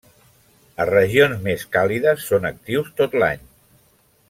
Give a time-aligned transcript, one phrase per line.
[0.85, 3.47] A regions més càlides són actius tot l'any.